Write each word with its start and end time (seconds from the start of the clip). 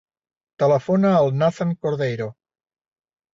Telefona 0.63 1.11
al 1.17 1.29
Nathan 1.43 1.75
Cordeiro. 1.85 2.29